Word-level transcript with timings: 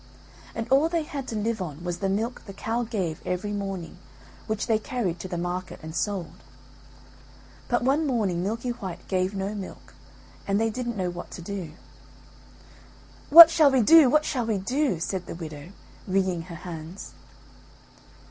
And 0.55 0.67
all 0.69 0.89
they 0.89 1.03
had 1.03 1.27
to 1.27 1.35
live 1.35 1.61
on 1.61 1.83
was 1.83 1.99
the 1.99 2.09
milk 2.09 2.45
the 2.47 2.53
cow 2.53 2.81
gave 2.81 3.21
every 3.23 3.51
morning 3.51 3.99
which 4.47 4.65
they 4.65 4.79
carried 4.79 5.19
to 5.19 5.27
the 5.27 5.37
market 5.37 5.79
and 5.83 5.95
sold. 5.95 6.41
But 7.67 7.83
one 7.83 8.07
morning 8.07 8.41
Milky 8.41 8.71
white 8.71 9.07
gave 9.07 9.35
no 9.35 9.53
milk 9.53 9.93
and 10.47 10.59
they 10.59 10.71
didn't 10.71 10.97
know 10.97 11.11
what 11.11 11.29
to 11.29 11.43
do. 11.43 11.73
"What 13.29 13.51
shall 13.51 13.69
we 13.69 13.83
do, 13.83 14.09
what 14.09 14.25
shall 14.25 14.47
we 14.47 14.57
do?" 14.57 14.99
said 14.99 15.27
the 15.27 15.35
widow, 15.35 15.69
wringing 16.07 16.41
her 16.49 16.55
hands. 16.65 17.13